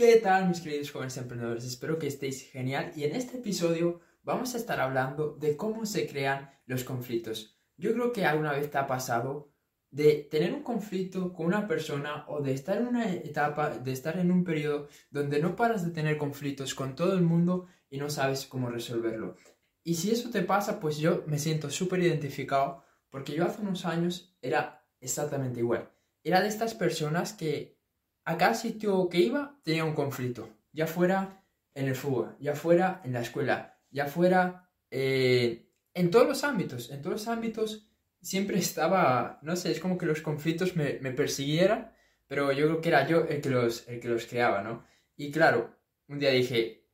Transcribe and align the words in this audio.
¿Qué 0.00 0.16
tal 0.16 0.48
mis 0.48 0.62
queridos 0.62 0.90
jóvenes 0.92 1.18
emprendedores? 1.18 1.62
Espero 1.66 1.98
que 1.98 2.06
estéis 2.06 2.50
genial 2.50 2.90
y 2.96 3.04
en 3.04 3.14
este 3.14 3.36
episodio 3.36 4.00
vamos 4.22 4.54
a 4.54 4.56
estar 4.56 4.80
hablando 4.80 5.36
de 5.38 5.58
cómo 5.58 5.84
se 5.84 6.08
crean 6.08 6.50
los 6.64 6.84
conflictos. 6.84 7.60
Yo 7.76 7.92
creo 7.92 8.10
que 8.10 8.24
alguna 8.24 8.52
vez 8.52 8.70
te 8.70 8.78
ha 8.78 8.86
pasado 8.86 9.52
de 9.90 10.26
tener 10.30 10.54
un 10.54 10.62
conflicto 10.62 11.34
con 11.34 11.44
una 11.44 11.68
persona 11.68 12.24
o 12.28 12.40
de 12.40 12.54
estar 12.54 12.78
en 12.78 12.86
una 12.86 13.12
etapa, 13.12 13.76
de 13.76 13.92
estar 13.92 14.18
en 14.18 14.32
un 14.32 14.42
periodo 14.42 14.88
donde 15.10 15.38
no 15.38 15.54
paras 15.54 15.84
de 15.84 15.92
tener 15.92 16.16
conflictos 16.16 16.74
con 16.74 16.94
todo 16.94 17.12
el 17.12 17.20
mundo 17.20 17.66
y 17.90 17.98
no 17.98 18.08
sabes 18.08 18.46
cómo 18.46 18.70
resolverlo. 18.70 19.36
Y 19.84 19.96
si 19.96 20.12
eso 20.12 20.30
te 20.30 20.40
pasa, 20.40 20.80
pues 20.80 20.96
yo 20.96 21.24
me 21.26 21.38
siento 21.38 21.68
súper 21.68 22.00
identificado 22.00 22.82
porque 23.10 23.34
yo 23.34 23.44
hace 23.44 23.60
unos 23.60 23.84
años 23.84 24.34
era 24.40 24.82
exactamente 24.98 25.60
igual. 25.60 25.90
Era 26.24 26.40
de 26.40 26.48
estas 26.48 26.72
personas 26.72 27.34
que 27.34 27.79
a 28.24 28.36
cada 28.36 28.54
sitio 28.54 29.08
que 29.08 29.18
iba 29.18 29.58
tenía 29.62 29.84
un 29.84 29.94
conflicto, 29.94 30.48
ya 30.72 30.86
fuera 30.86 31.42
en 31.74 31.88
el 31.88 31.94
fútbol, 31.94 32.36
ya 32.40 32.54
fuera 32.54 33.00
en 33.04 33.12
la 33.12 33.20
escuela, 33.20 33.78
ya 33.90 34.06
fuera 34.06 34.70
eh, 34.90 35.70
en 35.94 36.10
todos 36.10 36.28
los 36.28 36.44
ámbitos, 36.44 36.90
en 36.90 37.02
todos 37.02 37.14
los 37.14 37.28
ámbitos 37.28 37.90
siempre 38.20 38.58
estaba, 38.58 39.38
no 39.42 39.56
sé, 39.56 39.72
es 39.72 39.80
como 39.80 39.98
que 39.98 40.06
los 40.06 40.20
conflictos 40.20 40.76
me, 40.76 40.94
persiguieran, 41.12 41.92
pero 42.26 42.52
yo 42.52 42.66
creo 42.66 42.80
que 42.80 42.88
era 42.88 43.06
yo 43.06 43.24
el 43.24 43.40
que, 43.40 43.50
los, 43.50 43.88
el 43.88 44.00
que 44.00 44.08
los 44.08 44.26
creaba, 44.26 44.62
¿no? 44.62 44.84
Y 45.16 45.30
claro, 45.30 45.76
un 46.08 46.18
día 46.18 46.30
dije, 46.30 46.86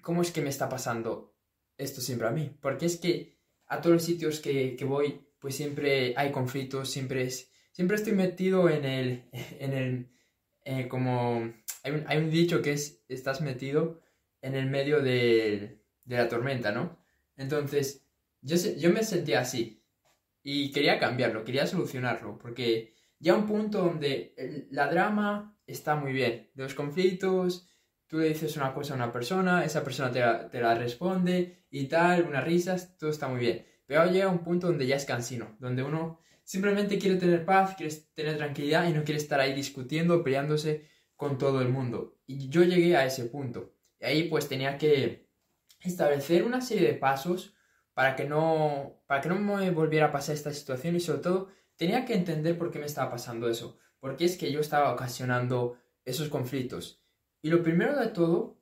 ¿cómo 0.00 0.22
es 0.22 0.30
que 0.30 0.40
me 0.40 0.50
está 0.50 0.68
pasando 0.68 1.36
esto 1.76 2.00
siempre 2.00 2.28
a 2.28 2.30
mí? 2.30 2.56
Porque 2.60 2.86
es 2.86 2.98
que 2.98 3.36
a 3.66 3.80
todos 3.80 3.94
los 3.94 4.04
sitios 4.04 4.40
que, 4.40 4.76
que 4.76 4.84
voy, 4.84 5.26
pues 5.38 5.56
siempre 5.56 6.14
hay 6.16 6.30
conflictos, 6.30 6.90
siempre, 6.90 7.24
es, 7.24 7.50
siempre 7.72 7.96
estoy 7.96 8.12
metido 8.12 8.68
en 8.68 8.84
el, 8.84 9.28
en 9.32 9.72
el 9.72 10.10
eh, 10.64 10.88
como 10.88 11.52
hay 11.82 11.92
un, 11.92 12.04
hay 12.06 12.18
un, 12.18 12.30
dicho 12.30 12.62
que 12.62 12.72
es, 12.72 13.04
estás 13.08 13.40
metido 13.40 14.00
en 14.40 14.54
el 14.54 14.66
medio 14.66 15.00
de, 15.00 15.82
de 16.04 16.16
la 16.16 16.28
tormenta, 16.28 16.72
¿no? 16.72 16.98
Entonces, 17.36 18.06
yo, 18.40 18.56
yo 18.76 18.90
me 18.90 19.02
sentía 19.04 19.40
así 19.40 19.82
y 20.42 20.70
quería 20.72 20.98
cambiarlo, 20.98 21.44
quería 21.44 21.66
solucionarlo, 21.66 22.38
porque 22.38 22.94
ya 23.18 23.34
un 23.34 23.46
punto 23.46 23.82
donde 23.82 24.66
la 24.70 24.88
drama 24.88 25.58
está 25.66 25.96
muy 25.96 26.12
bien, 26.12 26.50
de 26.54 26.62
los 26.62 26.74
conflictos, 26.74 27.66
tú 28.06 28.18
le 28.18 28.28
dices 28.28 28.56
una 28.56 28.74
cosa 28.74 28.92
a 28.92 28.96
una 28.96 29.12
persona, 29.12 29.64
esa 29.64 29.82
persona 29.82 30.12
te 30.12 30.20
la, 30.20 30.50
te 30.50 30.60
la 30.60 30.74
responde 30.74 31.64
y 31.70 31.86
tal, 31.86 32.24
unas 32.24 32.44
risas, 32.44 32.96
todo 32.98 33.10
está 33.10 33.28
muy 33.28 33.40
bien. 33.40 33.66
Pero 33.86 34.06
llega 34.06 34.28
un 34.28 34.44
punto 34.44 34.68
donde 34.68 34.86
ya 34.86 34.96
es 34.96 35.04
cansino, 35.04 35.56
donde 35.58 35.82
uno 35.82 36.20
simplemente 36.44 36.98
quiere 36.98 37.16
tener 37.16 37.44
paz, 37.44 37.74
quiere 37.74 37.94
tener 38.14 38.36
tranquilidad 38.36 38.88
y 38.88 38.92
no 38.92 39.02
quiere 39.02 39.20
estar 39.20 39.40
ahí 39.40 39.54
discutiendo, 39.54 40.22
peleándose 40.22 40.88
con 41.16 41.38
todo 41.38 41.60
el 41.60 41.68
mundo. 41.68 42.18
Y 42.26 42.48
yo 42.48 42.62
llegué 42.62 42.96
a 42.96 43.06
ese 43.06 43.24
punto. 43.24 43.74
Y 43.98 44.04
ahí 44.04 44.28
pues 44.28 44.48
tenía 44.48 44.78
que 44.78 45.28
establecer 45.80 46.44
una 46.44 46.60
serie 46.60 46.86
de 46.86 46.94
pasos 46.94 47.54
para 47.94 48.16
que 48.16 48.24
no, 48.24 49.02
para 49.06 49.20
que 49.20 49.28
no 49.28 49.36
me 49.36 49.70
volviera 49.70 50.06
a 50.06 50.12
pasar 50.12 50.34
esta 50.34 50.52
situación 50.52 50.96
y 50.96 51.00
sobre 51.00 51.20
todo 51.20 51.48
tenía 51.76 52.04
que 52.04 52.14
entender 52.14 52.58
por 52.58 52.70
qué 52.70 52.78
me 52.78 52.86
estaba 52.86 53.10
pasando 53.10 53.48
eso. 53.48 53.78
Porque 54.00 54.24
es 54.24 54.36
que 54.36 54.52
yo 54.52 54.60
estaba 54.60 54.92
ocasionando 54.92 55.78
esos 56.04 56.28
conflictos. 56.28 57.02
Y 57.40 57.50
lo 57.50 57.62
primero 57.62 57.98
de 57.98 58.08
todo, 58.08 58.60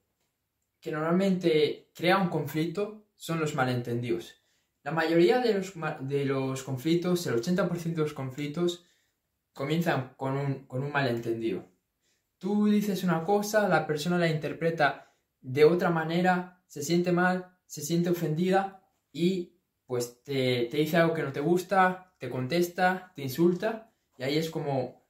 que 0.80 0.92
normalmente 0.92 1.91
crea 1.94 2.19
un 2.19 2.28
conflicto, 2.28 3.06
son 3.16 3.41
los 3.41 3.55
malentendidos. 3.55 4.41
La 4.83 4.91
mayoría 4.91 5.38
de 5.38 5.55
los, 5.55 5.75
de 6.00 6.25
los 6.25 6.62
conflictos, 6.62 7.27
el 7.27 7.41
80% 7.41 7.94
de 7.94 8.02
los 8.02 8.14
conflictos, 8.14 8.84
comienzan 9.52 10.14
con 10.16 10.36
un, 10.36 10.66
con 10.66 10.83
un 10.83 10.91
malentendido. 10.91 11.69
Tú 12.38 12.66
dices 12.66 13.05
una 13.05 13.25
cosa, 13.25 13.69
la 13.69 13.86
persona 13.86 14.19
la 14.19 14.28
interpreta 14.28 15.14
de 15.41 15.64
otra 15.64 15.91
manera, 15.91 16.64
se 16.66 16.83
siente 16.83 17.12
mal, 17.12 17.56
se 17.66 17.83
siente 17.83 18.10
ofendida 18.10 18.84
y 19.12 19.60
pues 19.86 20.22
te, 20.25 20.69
dice 20.72 20.97
algo 20.97 21.14
que 21.14 21.22
no 21.22 21.32
te 21.32 21.41
gusta, 21.41 22.14
te 22.19 22.28
contesta, 22.31 23.12
te 23.14 23.22
insulta 23.22 23.93
y 24.19 24.25
ahí 24.25 24.38
es 24.38 24.50
como, 24.50 25.06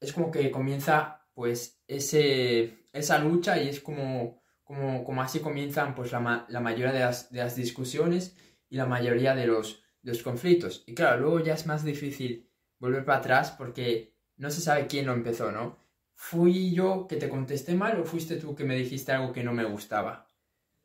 es 0.00 0.12
como 0.12 0.30
que 0.30 0.50
comienza 0.50 1.26
pues 1.34 1.82
ese, 1.88 2.86
esa 2.92 3.18
lucha 3.18 3.60
y 3.60 3.68
es 3.68 3.80
como, 3.80 4.42
como, 4.62 5.04
como 5.04 5.20
así 5.20 5.40
comienzan 5.40 5.94
pues 5.94 6.12
la, 6.12 6.46
la 6.48 6.60
mayoría 6.60 6.92
de 6.92 7.00
las, 7.00 7.30
de 7.30 7.40
las 7.40 7.56
discusiones 7.56 8.36
y 8.74 8.76
la 8.76 8.86
mayoría 8.86 9.36
de 9.36 9.46
los, 9.46 9.84
los 10.02 10.20
conflictos. 10.24 10.82
Y 10.88 10.94
claro, 10.94 11.20
luego 11.20 11.38
ya 11.38 11.54
es 11.54 11.64
más 11.64 11.84
difícil 11.84 12.50
volver 12.80 13.04
para 13.04 13.18
atrás 13.18 13.52
porque 13.52 14.16
no 14.36 14.50
se 14.50 14.60
sabe 14.60 14.88
quién 14.88 15.06
lo 15.06 15.12
empezó, 15.12 15.52
¿no? 15.52 15.78
¿Fui 16.16 16.74
yo 16.74 17.06
que 17.06 17.14
te 17.14 17.28
contesté 17.28 17.76
mal 17.76 18.00
o 18.00 18.04
fuiste 18.04 18.34
tú 18.34 18.56
que 18.56 18.64
me 18.64 18.74
dijiste 18.74 19.12
algo 19.12 19.32
que 19.32 19.44
no 19.44 19.52
me 19.52 19.62
gustaba? 19.62 20.26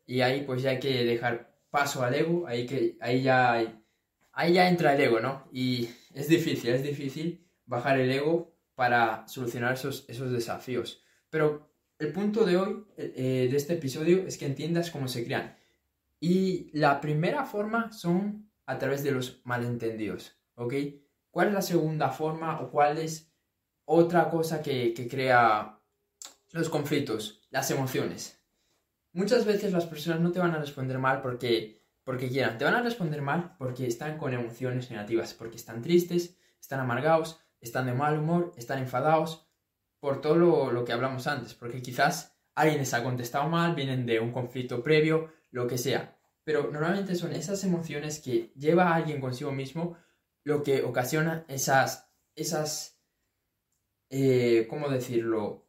Y 0.05 0.21
ahí 0.21 0.43
pues 0.43 0.61
ya 0.61 0.69
hay 0.69 0.79
que 0.79 1.03
dejar 1.03 1.51
paso 1.71 2.03
al 2.03 2.13
ego, 2.13 2.45
ahí, 2.45 2.67
que, 2.67 2.95
ahí, 3.01 3.23
ya, 3.23 3.55
ahí 4.33 4.53
ya 4.53 4.69
entra 4.69 4.93
el 4.93 5.01
ego, 5.01 5.19
¿no? 5.19 5.47
Y 5.51 5.89
es 6.13 6.27
difícil, 6.27 6.69
es 6.69 6.83
difícil 6.83 7.43
bajar 7.65 7.99
el 7.99 8.11
ego 8.11 8.55
para 8.75 9.27
solucionar 9.27 9.73
esos, 9.73 10.05
esos 10.07 10.31
desafíos. 10.31 11.01
Pero 11.31 11.71
el 11.97 12.13
punto 12.13 12.45
de 12.45 12.55
hoy, 12.55 12.85
eh, 12.97 13.47
de 13.49 13.57
este 13.57 13.73
episodio, 13.73 14.27
es 14.27 14.37
que 14.37 14.45
entiendas 14.45 14.91
cómo 14.91 15.07
se 15.07 15.25
crean. 15.25 15.57
Y 16.19 16.69
la 16.77 16.99
primera 16.99 17.45
forma 17.45 17.91
son 17.91 18.51
a 18.65 18.77
través 18.77 19.03
de 19.03 19.11
los 19.11 19.41
malentendidos, 19.45 20.37
¿ok? 20.55 20.73
¿Cuál 21.31 21.49
es 21.49 21.53
la 21.53 21.61
segunda 21.61 22.09
forma 22.09 22.59
o 22.61 22.69
cuál 22.69 22.97
es 22.97 23.31
otra 23.85 24.29
cosa 24.29 24.61
que, 24.61 24.93
crea 25.09 25.79
los 26.51 26.69
conflictos? 26.69 27.47
Las 27.49 27.71
emociones. 27.71 28.43
Muchas 29.13 29.45
veces 29.45 29.71
las 29.71 29.85
personas 29.85 30.19
no 30.19 30.31
te 30.31 30.39
van 30.39 30.53
a 30.53 30.59
responder 30.59 30.99
mal 30.99 31.21
porque, 31.21 31.81
porque 32.03 32.29
quieran, 32.29 32.57
te 32.57 32.65
van 32.65 32.75
a 32.75 32.81
responder 32.81 33.21
mal 33.21 33.55
porque 33.57 33.87
están 33.87 34.17
con 34.17 34.33
emociones 34.33 34.91
negativas, 34.91 35.33
porque 35.33 35.57
están 35.57 35.81
tristes, 35.81 36.37
están 36.59 36.79
amargados, 36.79 37.39
están 37.61 37.85
de 37.85 37.93
mal 37.93 38.19
humor, 38.19 38.51
están 38.57 38.79
enfadados, 38.79 39.49
por 39.99 40.21
todo 40.21 40.35
lo, 40.35 40.71
lo 40.71 40.85
que 40.85 40.93
hablamos 40.93 41.27
antes, 41.27 41.53
porque 41.53 41.81
quizás 41.81 42.38
alguien 42.59 42.79
les 42.79 42.93
ha 42.93 43.03
contestado 43.03 43.47
mal, 43.47 43.73
vienen 43.73 44.05
de 44.05 44.19
un 44.19 44.31
conflicto 44.31 44.83
previo, 44.83 45.31
lo 45.51 45.65
que 45.67 45.77
sea. 45.77 46.17
Pero 46.43 46.69
normalmente 46.71 47.15
son 47.15 47.31
esas 47.31 47.63
emociones 47.63 48.19
que 48.19 48.51
lleva 48.55 48.93
alguien 48.93 49.21
consigo 49.21 49.51
mismo 49.51 49.97
lo 50.43 50.63
que 50.63 50.83
ocasiona 50.83 51.45
esas, 51.47 52.09
esas, 52.35 52.99
eh, 54.09 54.67
¿cómo 54.69 54.89
decirlo? 54.89 55.67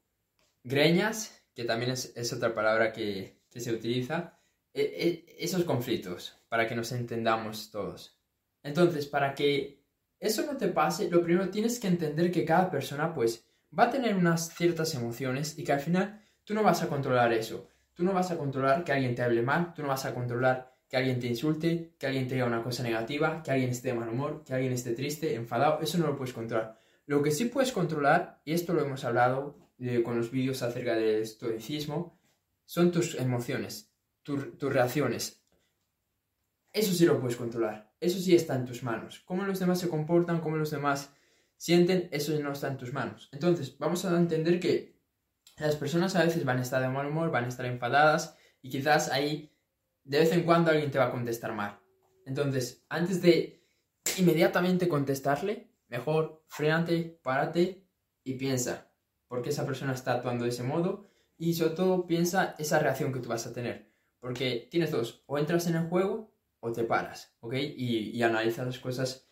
Greñas, 0.64 1.44
que 1.54 1.64
también 1.64 1.92
es, 1.92 2.32
otra 2.32 2.54
palabra 2.54 2.92
que, 2.92 3.40
se 3.50 3.72
utiliza, 3.72 4.38
e, 4.72 4.82
e, 4.82 5.44
esos 5.44 5.64
conflictos, 5.64 6.36
para 6.48 6.66
que 6.66 6.74
nos 6.74 6.92
entendamos 6.92 7.70
todos. 7.70 8.18
Entonces, 8.62 9.06
para 9.06 9.34
que 9.34 9.84
eso 10.18 10.44
no 10.44 10.56
te 10.56 10.68
pase, 10.68 11.10
lo 11.10 11.22
primero 11.22 11.50
tienes 11.50 11.78
que 11.78 11.88
entender 11.88 12.30
que 12.32 12.44
cada 12.44 12.70
persona, 12.70 13.14
pues, 13.14 13.44
va 13.76 13.84
a 13.84 13.90
tener 13.90 14.16
unas 14.16 14.54
ciertas 14.54 14.94
emociones 14.94 15.58
y 15.58 15.64
que 15.64 15.72
al 15.72 15.80
final 15.80 16.20
tú 16.50 16.54
no 16.56 16.64
vas 16.64 16.82
a 16.82 16.88
controlar 16.88 17.32
eso. 17.32 17.68
Tú 17.94 18.02
no 18.02 18.12
vas 18.12 18.32
a 18.32 18.36
controlar 18.36 18.82
que 18.82 18.90
alguien 18.90 19.14
te 19.14 19.22
hable 19.22 19.40
mal, 19.40 19.72
tú 19.72 19.82
no 19.82 19.88
vas 19.88 20.04
a 20.04 20.12
controlar 20.12 20.74
que 20.88 20.96
alguien 20.96 21.20
te 21.20 21.28
insulte, 21.28 21.94
que 21.96 22.08
alguien 22.08 22.26
te 22.26 22.34
diga 22.34 22.44
una 22.44 22.60
cosa 22.60 22.82
negativa, 22.82 23.40
que 23.40 23.52
alguien 23.52 23.70
esté 23.70 23.90
de 23.90 23.94
mal 23.94 24.08
humor, 24.08 24.42
que 24.44 24.54
alguien 24.54 24.72
esté 24.72 24.90
triste, 24.94 25.36
enfadado, 25.36 25.80
eso 25.80 25.96
no 25.98 26.08
lo 26.08 26.16
puedes 26.16 26.34
controlar. 26.34 26.76
Lo 27.06 27.22
que 27.22 27.30
sí 27.30 27.44
puedes 27.44 27.70
controlar, 27.70 28.42
y 28.44 28.52
esto 28.52 28.74
lo 28.74 28.84
hemos 28.84 29.04
hablado 29.04 29.60
eh, 29.78 30.02
con 30.02 30.16
los 30.16 30.32
vídeos 30.32 30.60
acerca 30.64 30.96
del 30.96 31.22
estoicismo, 31.22 32.18
son 32.64 32.90
tus 32.90 33.14
emociones, 33.14 33.94
tus 34.24 34.72
reacciones. 34.72 35.44
Eso 36.72 36.92
sí 36.92 37.06
lo 37.06 37.20
puedes 37.20 37.36
controlar, 37.36 37.92
eso 38.00 38.18
sí 38.18 38.34
está 38.34 38.56
en 38.56 38.64
tus 38.64 38.82
manos. 38.82 39.22
Cómo 39.24 39.44
los 39.44 39.60
demás 39.60 39.78
se 39.78 39.88
comportan, 39.88 40.40
cómo 40.40 40.56
los 40.56 40.72
demás 40.72 41.12
sienten, 41.56 42.08
eso 42.10 42.36
no 42.40 42.50
está 42.50 42.66
en 42.66 42.76
tus 42.76 42.92
manos. 42.92 43.28
Entonces, 43.30 43.78
vamos 43.78 44.04
a 44.04 44.18
entender 44.18 44.58
que 44.58 44.98
las 45.60 45.76
personas 45.76 46.16
a 46.16 46.24
veces 46.24 46.44
van 46.44 46.58
a 46.58 46.62
estar 46.62 46.80
de 46.80 46.88
mal 46.88 47.06
humor, 47.06 47.30
van 47.30 47.44
a 47.44 47.48
estar 47.48 47.66
enfadadas 47.66 48.36
y 48.62 48.70
quizás 48.70 49.10
ahí 49.10 49.54
de 50.04 50.20
vez 50.20 50.32
en 50.32 50.44
cuando 50.44 50.70
alguien 50.70 50.90
te 50.90 50.98
va 50.98 51.06
a 51.06 51.10
contestar 51.10 51.54
mal. 51.54 51.78
Entonces, 52.24 52.84
antes 52.88 53.20
de 53.22 53.62
inmediatamente 54.18 54.88
contestarle, 54.88 55.70
mejor 55.88 56.44
fréate, 56.48 57.20
párate 57.22 57.86
y 58.24 58.34
piensa 58.34 58.90
por 59.28 59.42
qué 59.42 59.50
esa 59.50 59.66
persona 59.66 59.92
está 59.92 60.14
actuando 60.14 60.44
de 60.44 60.50
ese 60.50 60.62
modo 60.62 61.08
y 61.36 61.54
sobre 61.54 61.74
todo 61.74 62.06
piensa 62.06 62.54
esa 62.58 62.78
reacción 62.78 63.12
que 63.12 63.20
tú 63.20 63.28
vas 63.28 63.46
a 63.46 63.52
tener. 63.52 63.92
Porque 64.18 64.68
tienes 64.70 64.90
dos, 64.90 65.24
o 65.26 65.38
entras 65.38 65.66
en 65.66 65.76
el 65.76 65.88
juego 65.88 66.34
o 66.60 66.72
te 66.72 66.84
paras, 66.84 67.36
¿ok? 67.40 67.54
Y, 67.54 68.10
y 68.10 68.22
analizas 68.22 68.66
las 68.66 68.78
cosas 68.78 69.30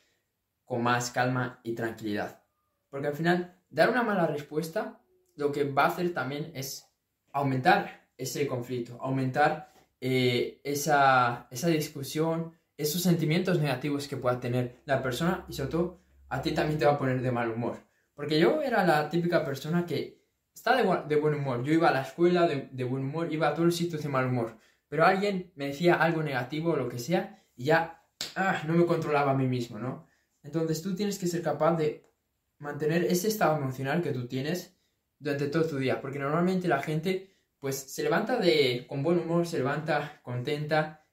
con 0.65 0.83
más 0.83 1.11
calma 1.11 1.61
y 1.63 1.75
tranquilidad. 1.75 2.45
Porque 2.89 3.09
al 3.09 3.15
final, 3.15 3.63
dar 3.69 3.91
una 3.91 4.03
mala 4.03 4.27
respuesta 4.27 5.03
lo 5.39 5.53
que 5.53 5.65
va 5.65 5.85
a 5.85 5.89
hacer 5.89 6.13
también 6.13 6.51
es 6.55 6.87
aumentar 7.33 8.09
ese 8.17 8.47
conflicto, 8.49 8.99
aumentar 9.01 9.73
eh, 10.01 10.61
esa, 10.65 11.47
esa 11.51 11.69
discusión, 11.69 12.53
esos 12.77 13.03
sentimientos 13.03 13.61
negativos 13.61 14.09
que 14.09 14.17
pueda 14.17 14.41
tener 14.41 14.83
la 14.85 15.01
persona 15.01 15.45
y 15.49 15.53
sobre 15.53 15.71
todo 15.71 16.01
a 16.29 16.43
ti 16.43 16.51
también 16.53 16.79
te 16.79 16.87
va 16.87 16.93
a 16.93 16.99
poner 16.99 17.23
de 17.23 17.31
mal 17.31 17.51
humor. 17.51 17.79
Porque 18.15 18.41
yo 18.41 18.63
era 18.63 18.85
la 18.85 19.09
típica 19.09 19.45
persona 19.45 19.87
que 19.87 20.25
está 20.53 20.75
de, 20.75 21.17
buen 21.17 21.35
humor. 21.35 21.63
Yo 21.63 21.73
iba 21.73 21.89
a 21.89 21.93
la 21.93 22.03
escuela 22.03 22.49
de, 22.49 22.85
buen 22.85 23.05
humor, 23.05 23.33
iba 23.33 23.47
a 23.47 23.55
todos 23.55 23.67
los 23.67 23.77
sitios 23.77 24.03
de 24.03 24.09
mal 24.09 24.27
humor. 24.27 24.59
Pero 24.89 25.07
alguien 25.07 25.53
me 25.55 25.67
decía 25.69 25.95
algo 25.95 26.25
negativo 26.25 26.73
o 26.73 26.77
lo 26.77 26.89
que 26.89 26.99
sea 26.99 27.45
y 27.55 27.67
ya 27.67 28.03
ah, 28.35 28.63
no 28.67 28.75
me 28.75 28.87
controlaba 28.87 29.31
a 29.31 29.37
mí 29.37 29.47
mismo, 29.47 29.79
¿no? 29.79 30.09
Entonces 30.43 30.83
tú 30.83 30.97
tienes 30.97 31.19
que 31.19 31.29
ser 31.29 31.43
capaz 31.43 31.77
de 31.77 32.05
mantener 32.59 33.05
ese 33.05 33.29
estado 33.29 33.57
emocional 33.57 34.03
que 34.03 34.13
tú 34.13 34.27
tienes 34.27 34.78
durante 35.19 35.49
todo 35.49 35.65
tu 35.65 35.79
día. 35.79 36.01
Porque 36.01 36.19
normalmente 36.19 36.69
la 36.69 36.83
gente 36.83 37.35
pues 37.59 37.77
se 37.77 38.03
levanta 38.03 38.37
de, 38.37 38.87
con 38.89 39.03
buen 39.03 39.19
humor, 39.19 39.47
se 39.47 39.59
levanta 39.59 40.21
contenta. 40.23 41.07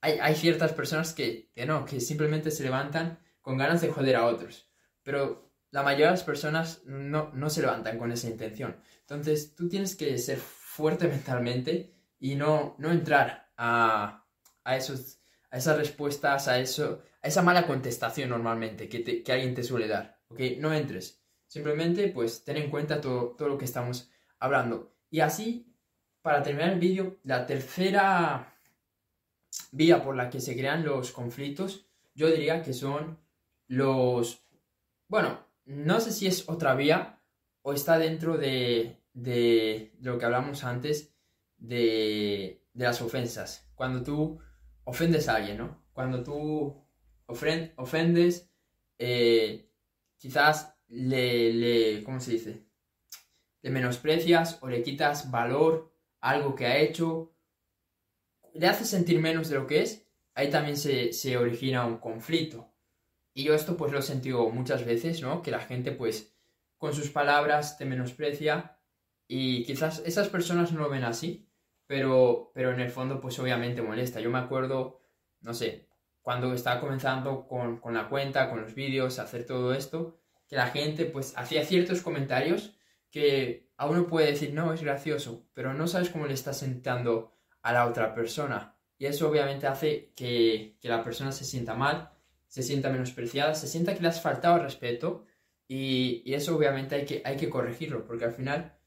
Hay, 0.00 0.18
hay 0.20 0.34
ciertas 0.34 0.72
personas 0.72 1.12
que, 1.12 1.50
que 1.54 1.66
no, 1.66 1.84
que 1.84 2.00
simplemente 2.00 2.50
se 2.50 2.62
levantan 2.62 3.18
con 3.40 3.56
ganas 3.56 3.80
de 3.80 3.88
joder 3.88 4.16
a 4.16 4.26
otros. 4.26 4.68
Pero 5.02 5.52
la 5.70 5.82
mayoría 5.82 6.06
de 6.06 6.12
las 6.12 6.24
personas 6.24 6.82
no, 6.84 7.30
no 7.32 7.50
se 7.50 7.60
levantan 7.60 7.98
con 7.98 8.12
esa 8.12 8.28
intención. 8.28 8.76
Entonces 9.00 9.54
tú 9.54 9.68
tienes 9.68 9.96
que 9.96 10.16
ser 10.18 10.38
fuerte 10.38 11.08
mentalmente 11.08 11.94
y 12.18 12.34
no, 12.34 12.76
no 12.78 12.90
entrar 12.90 13.52
a, 13.56 14.26
a, 14.64 14.76
esos, 14.76 15.20
a 15.50 15.58
esas 15.58 15.76
respuestas, 15.76 16.48
a, 16.48 16.58
eso, 16.58 17.02
a 17.22 17.28
esa 17.28 17.42
mala 17.42 17.66
contestación 17.66 18.30
normalmente 18.30 18.88
que, 18.88 19.22
que 19.22 19.32
alguien 19.32 19.54
te 19.54 19.62
suele 19.62 19.88
dar. 19.88 20.18
¿Ok? 20.28 20.40
No 20.58 20.74
entres. 20.74 21.22
Simplemente 21.46 22.08
pues 22.08 22.44
ten 22.44 22.56
en 22.56 22.70
cuenta 22.70 23.00
todo, 23.00 23.34
todo 23.36 23.48
lo 23.48 23.58
que 23.58 23.64
estamos 23.64 24.10
hablando. 24.38 24.94
Y 25.10 25.20
así, 25.20 25.72
para 26.22 26.42
terminar 26.42 26.72
el 26.72 26.80
vídeo, 26.80 27.18
la 27.22 27.46
tercera 27.46 28.58
vía 29.72 30.02
por 30.02 30.16
la 30.16 30.28
que 30.30 30.40
se 30.40 30.56
crean 30.56 30.84
los 30.84 31.12
conflictos, 31.12 31.86
yo 32.14 32.28
diría 32.28 32.62
que 32.62 32.72
son 32.72 33.18
los... 33.68 34.44
Bueno, 35.08 35.46
no 35.64 36.00
sé 36.00 36.12
si 36.12 36.26
es 36.26 36.48
otra 36.48 36.74
vía 36.74 37.20
o 37.62 37.72
está 37.72 37.98
dentro 37.98 38.36
de, 38.36 39.02
de, 39.12 39.92
lo 40.00 40.18
que 40.18 40.24
hablamos 40.24 40.64
antes 40.64 41.14
de, 41.58 42.64
de, 42.72 42.84
las 42.84 43.02
ofensas. 43.02 43.70
Cuando 43.74 44.02
tú 44.02 44.38
ofendes 44.84 45.28
a 45.28 45.36
alguien, 45.36 45.58
¿no? 45.58 45.84
Cuando 45.92 46.22
tú 46.22 46.86
ofendes, 47.26 48.50
eh, 48.98 49.70
quizás 50.16 50.75
le, 50.88 51.52
le, 51.52 52.04
¿cómo 52.04 52.20
se 52.20 52.32
dice? 52.32 52.66
Le 53.62 53.70
menosprecias 53.70 54.58
o 54.62 54.68
le 54.68 54.82
quitas 54.82 55.30
valor 55.30 55.92
a 56.20 56.30
algo 56.30 56.54
que 56.54 56.66
ha 56.66 56.78
hecho, 56.78 57.34
le 58.54 58.66
haces 58.66 58.88
sentir 58.88 59.20
menos 59.20 59.48
de 59.48 59.56
lo 59.56 59.66
que 59.66 59.82
es, 59.82 60.06
ahí 60.34 60.50
también 60.50 60.76
se, 60.76 61.12
se 61.12 61.36
origina 61.36 61.86
un 61.86 61.98
conflicto. 61.98 62.72
Y 63.34 63.44
yo 63.44 63.54
esto 63.54 63.76
pues 63.76 63.92
lo 63.92 63.98
he 63.98 64.02
sentido 64.02 64.48
muchas 64.50 64.84
veces, 64.84 65.20
¿no? 65.20 65.42
Que 65.42 65.50
la 65.50 65.60
gente 65.60 65.92
pues 65.92 66.34
con 66.78 66.94
sus 66.94 67.10
palabras 67.10 67.76
te 67.78 67.84
menosprecia 67.84 68.78
y 69.28 69.64
quizás 69.64 70.02
esas 70.06 70.28
personas 70.28 70.72
no 70.72 70.80
lo 70.80 70.90
ven 70.90 71.04
así, 71.04 71.48
pero, 71.86 72.50
pero 72.54 72.72
en 72.72 72.80
el 72.80 72.90
fondo 72.90 73.20
pues 73.20 73.38
obviamente 73.38 73.82
molesta. 73.82 74.20
Yo 74.20 74.30
me 74.30 74.38
acuerdo, 74.38 75.00
no 75.40 75.52
sé, 75.54 75.88
cuando 76.22 76.52
estaba 76.52 76.80
comenzando 76.80 77.46
con, 77.46 77.78
con 77.78 77.94
la 77.94 78.08
cuenta, 78.08 78.48
con 78.48 78.60
los 78.60 78.74
vídeos, 78.74 79.18
hacer 79.18 79.46
todo 79.46 79.74
esto, 79.74 80.18
que 80.48 80.56
la 80.56 80.68
gente 80.68 81.04
pues 81.06 81.34
hacía 81.36 81.64
ciertos 81.64 82.02
comentarios 82.02 82.76
que 83.10 83.70
a 83.76 83.88
uno 83.88 84.06
puede 84.06 84.32
decir, 84.32 84.52
no, 84.52 84.72
es 84.72 84.82
gracioso, 84.82 85.48
pero 85.52 85.74
no 85.74 85.86
sabes 85.86 86.10
cómo 86.10 86.26
le 86.26 86.34
está 86.34 86.52
sentando 86.52 87.32
a 87.62 87.72
la 87.72 87.86
otra 87.86 88.14
persona. 88.14 88.76
Y 88.98 89.06
eso 89.06 89.28
obviamente 89.28 89.66
hace 89.66 90.12
que, 90.16 90.78
que 90.80 90.88
la 90.88 91.04
persona 91.04 91.32
se 91.32 91.44
sienta 91.44 91.74
mal 91.74 92.16
se 92.48 92.62
sienta 92.62 92.90
menospreciada, 92.90 93.54
se 93.54 93.66
sienta 93.66 93.94
que 93.94 94.00
le 94.00 94.08
has 94.08 94.22
faltado 94.22 94.58
respeto 94.58 95.26
y, 95.68 96.22
eso 96.32 96.56
obviamente 96.56 96.94
hay 96.94 97.04
que, 97.04 97.22
hay 97.24 97.36
que 97.36 97.50
corregirlo, 97.50 98.06
porque 98.06 98.24
al 98.24 98.32
final, 98.32 98.78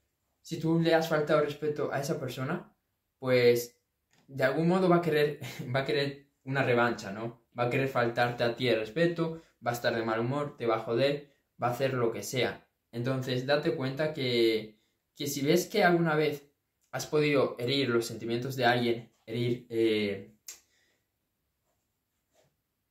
si 0.42 0.60
tú 0.60 0.80
le 0.80 0.96
has 0.96 1.10
faltado 1.10 1.42
respeto 1.42 1.92
a 1.92 2.00
esa 2.00 2.20
persona, 2.20 2.74
pues 3.20 3.80
de 4.28 4.44
algún 4.44 4.68
modo 4.68 4.90
va 4.90 4.98
a 4.98 5.02
querer, 5.02 5.40
va 5.76 5.82
a 5.82 5.86
querer 5.86 6.30
una 6.44 6.64
revancha, 6.64 7.12
¿no? 7.12 7.44
Va 7.58 7.66
a 7.66 7.70
querer 7.70 7.90
faltarte 7.90 8.44
a 8.44 8.56
ti 8.56 8.70
el 8.70 8.80
respeto, 8.80 9.42
va 9.66 9.72
a 9.72 9.74
estar 9.74 9.94
de 9.94 10.04
mal 10.04 10.20
humor, 10.20 10.56
te 10.58 10.66
va 10.66 10.78
a 10.78 10.80
joder, 10.80 11.36
va 11.62 11.68
a 11.68 11.72
hacer 11.72 11.94
lo 11.94 12.12
que 12.12 12.24
sea. 12.24 12.68
Entonces, 12.92 13.46
date 13.46 13.76
cuenta 13.76 14.14
que, 14.14 14.80
que 15.16 15.28
si 15.28 15.42
ves 15.42 15.68
que 15.68 15.84
alguna 15.84 16.16
vez 16.16 16.50
has 16.92 17.06
podido 17.06 17.56
herir 17.60 17.90
los 17.90 18.06
sentimientos 18.06 18.56
de 18.56 18.66
alguien, 18.66 19.14
herir 19.26 19.68
eh, 19.70 20.34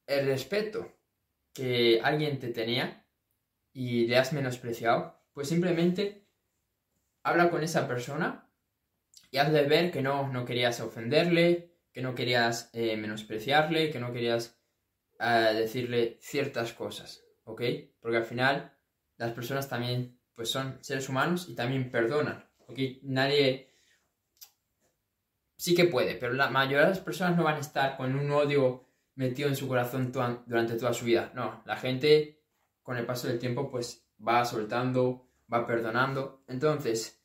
el 0.07 0.27
respeto 0.27 0.93
que 1.53 2.01
alguien 2.03 2.39
te 2.39 2.49
tenía 2.49 3.05
y 3.73 4.07
le 4.07 4.17
has 4.17 4.33
menospreciado, 4.33 5.21
pues 5.33 5.49
simplemente 5.49 6.27
habla 7.23 7.51
con 7.51 7.63
esa 7.63 7.87
persona 7.87 8.51
y 9.31 9.39
hazle 9.39 9.65
ver 9.65 9.91
que 9.91 10.03
no, 10.03 10.29
no 10.33 10.45
querías 10.45 10.81
ofenderle, 10.81 11.75
que 11.93 12.03
no 12.03 12.15
querías 12.15 12.71
eh, 12.73 12.97
menospreciarle, 12.97 13.91
que 13.91 14.01
no 14.01 14.13
querías 14.13 14.59
eh, 15.21 15.53
decirle 15.55 16.19
ciertas 16.21 16.73
cosas, 16.73 17.25
¿ok? 17.49 17.63
Porque 18.01 18.19
al 18.19 18.25
final 18.25 18.77
las 19.17 19.33
personas 19.33 19.69
también 19.69 20.21
pues 20.35 20.51
son 20.51 20.79
seres 20.83 21.09
humanos 21.09 21.49
y 21.49 21.55
también 21.55 21.91
perdonan, 21.91 22.49
¿ok? 22.67 22.79
Nadie 23.03 23.75
sí 25.57 25.75
que 25.75 25.87
puede, 25.87 26.15
pero 26.15 26.35
la 26.35 26.51
mayoría 26.51 26.85
de 26.85 26.91
las 26.91 27.01
personas 27.01 27.37
no 27.37 27.45
van 27.45 27.57
a 27.57 27.61
estar 27.61 27.97
con 27.97 28.15
un 28.15 28.31
odio 28.31 28.87
metido 29.15 29.49
en 29.49 29.57
su 29.57 29.67
corazón 29.67 30.13
durante 30.13 30.77
toda 30.77 30.93
su 30.93 31.07
vida. 31.07 31.33
No, 31.35 31.63
la 31.67 31.77
gente 31.77 32.45
con 32.83 32.97
el 32.97 33.07
paso 33.07 33.27
del 33.27 33.41
tiempo 33.41 33.69
pues 33.69 34.07
va 34.27 34.45
soltando, 34.45 35.29
va 35.53 35.67
perdonando. 35.67 36.45
Entonces, 36.47 37.21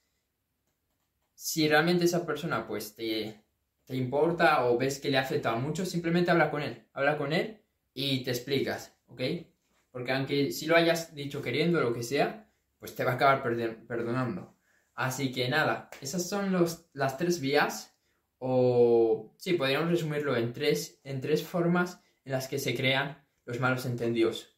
si 1.35 1.67
realmente 1.67 2.05
esa 2.05 2.25
persona 2.25 2.65
pues 2.65 2.95
te, 2.95 3.45
te 3.85 3.95
importa 3.95 4.65
o 4.65 4.77
ves 4.77 4.99
que 4.99 5.11
le 5.11 5.17
ha 5.17 5.21
afectado 5.21 5.57
mucho, 5.57 5.85
simplemente 5.85 6.31
habla 6.31 6.49
con 6.49 6.63
él. 6.63 6.87
Habla 6.93 7.17
con 7.17 7.33
él 7.33 7.61
y 7.93 8.23
te 8.23 8.31
explicas, 8.31 8.97
¿ok? 9.05 9.21
Porque 9.93 10.11
aunque 10.11 10.51
si 10.51 10.65
lo 10.65 10.75
hayas 10.75 11.13
dicho 11.13 11.39
queriendo, 11.43 11.79
lo 11.79 11.93
que 11.93 12.01
sea, 12.01 12.49
pues 12.79 12.95
te 12.95 13.03
va 13.03 13.11
a 13.11 13.15
acabar 13.15 13.43
perdonando. 13.43 14.57
Así 14.95 15.31
que 15.31 15.47
nada, 15.49 15.91
esas 16.01 16.27
son 16.27 16.51
los, 16.51 16.89
las 16.93 17.15
tres 17.15 17.39
vías 17.39 17.95
o 18.39 19.35
sí, 19.37 19.53
podríamos 19.53 19.91
resumirlo 19.91 20.35
en 20.35 20.51
tres, 20.51 20.99
en 21.03 21.21
tres 21.21 21.43
formas 21.43 22.01
en 22.25 22.31
las 22.31 22.47
que 22.47 22.57
se 22.57 22.75
crean 22.75 23.23
los 23.45 23.59
malos 23.59 23.85
entendidos. 23.85 24.57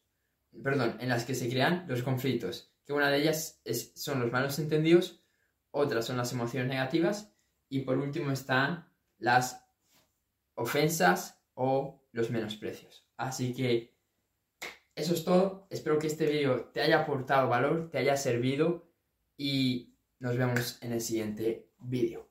Perdón, 0.64 0.96
en 1.00 1.10
las 1.10 1.26
que 1.26 1.34
se 1.34 1.50
crean 1.50 1.84
los 1.86 2.02
conflictos. 2.02 2.72
Que 2.86 2.94
una 2.94 3.10
de 3.10 3.18
ellas 3.18 3.60
es, 3.64 3.92
son 3.94 4.20
los 4.20 4.32
malos 4.32 4.58
entendidos, 4.58 5.22
otras 5.70 6.06
son 6.06 6.16
las 6.16 6.32
emociones 6.32 6.70
negativas 6.70 7.30
y 7.68 7.80
por 7.80 7.98
último 7.98 8.32
están 8.32 8.90
las 9.18 9.68
ofensas 10.54 11.42
o 11.52 12.08
los 12.12 12.30
menosprecios. 12.30 13.06
Así 13.18 13.52
que 13.52 13.95
eso 14.96 15.14
es 15.14 15.24
todo. 15.24 15.66
Espero 15.70 15.98
que 15.98 16.08
este 16.08 16.26
vídeo 16.26 16.70
te 16.72 16.80
haya 16.80 17.02
aportado 17.02 17.48
valor, 17.48 17.90
te 17.90 17.98
haya 17.98 18.16
servido 18.16 18.88
y 19.36 19.94
nos 20.18 20.36
vemos 20.36 20.82
en 20.82 20.92
el 20.92 21.00
siguiente 21.00 21.68
vídeo. 21.78 22.28